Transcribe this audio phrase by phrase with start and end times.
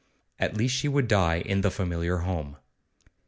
[0.39, 2.57] At least she would die in the familiar home.